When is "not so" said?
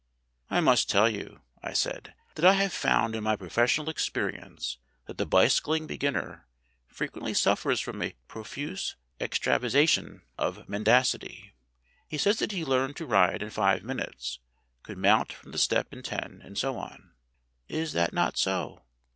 18.11-18.81